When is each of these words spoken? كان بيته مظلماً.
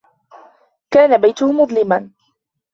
كان 0.93 1.21
بيته 1.21 1.51
مظلماً. 1.53 2.09